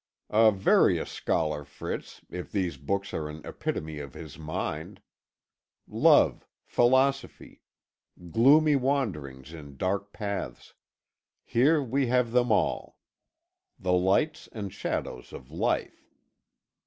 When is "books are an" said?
2.77-3.39